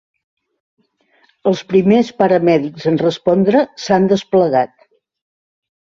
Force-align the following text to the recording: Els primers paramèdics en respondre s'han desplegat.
Els 1.51 1.61
primers 1.75 2.11
paramèdics 2.23 2.89
en 2.95 2.99
respondre 3.05 3.65
s'han 3.87 4.13
desplegat. 4.17 4.79